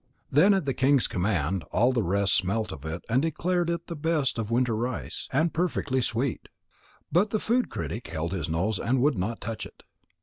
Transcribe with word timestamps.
Then 0.31 0.55
at 0.55 0.65
the 0.65 0.73
king's 0.73 1.07
command 1.07 1.63
all 1.69 1.91
the 1.91 2.01
rest 2.01 2.33
smelt 2.33 2.71
of 2.71 2.85
it 2.85 3.05
and 3.07 3.21
declared 3.21 3.69
it 3.69 3.85
the 3.85 3.95
best 3.95 4.39
of 4.39 4.49
winter 4.49 4.75
rice, 4.75 5.29
and 5.31 5.53
perfectly 5.53 6.01
sweet. 6.01 6.49
But 7.11 7.29
the 7.29 7.37
food 7.37 7.69
critic 7.69 8.07
held 8.07 8.31
his 8.31 8.49
nose 8.49 8.79
and 8.79 8.99
would 8.99 9.15
not 9.19 9.39
touch 9.41 9.63
it. 9.63 9.83